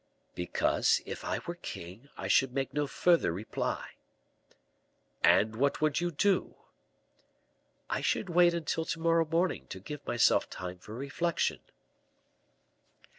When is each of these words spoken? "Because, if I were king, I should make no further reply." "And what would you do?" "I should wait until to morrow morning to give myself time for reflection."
"Because, 0.33 0.99
if 1.05 1.23
I 1.23 1.41
were 1.45 1.53
king, 1.53 2.09
I 2.17 2.27
should 2.27 2.55
make 2.55 2.73
no 2.73 2.87
further 2.87 3.31
reply." 3.31 3.89
"And 5.23 5.55
what 5.55 5.79
would 5.79 6.01
you 6.01 6.09
do?" 6.09 6.55
"I 7.87 8.01
should 8.01 8.27
wait 8.27 8.55
until 8.55 8.83
to 8.83 8.99
morrow 8.99 9.25
morning 9.25 9.67
to 9.67 9.79
give 9.79 10.03
myself 10.07 10.49
time 10.49 10.79
for 10.79 10.95
reflection." 10.95 11.59